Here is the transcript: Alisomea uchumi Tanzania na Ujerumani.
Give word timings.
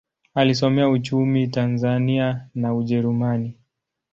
Alisomea 0.35 0.89
uchumi 0.89 1.47
Tanzania 1.47 2.47
na 2.55 2.73
Ujerumani. 2.75 3.57